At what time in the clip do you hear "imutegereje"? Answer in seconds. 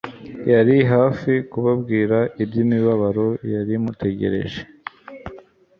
3.79-4.61